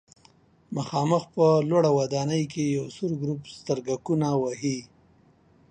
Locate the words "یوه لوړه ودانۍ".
1.51-2.43